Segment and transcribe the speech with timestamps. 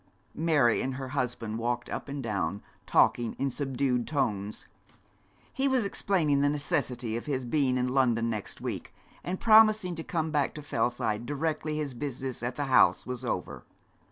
[0.33, 4.65] Mary and her husband walked up and down, talking in subdued tones.
[5.53, 10.03] He was explaining the necessity of his being in London next week, and promising to
[10.03, 13.63] come back to Fellside directly his business at the House was over.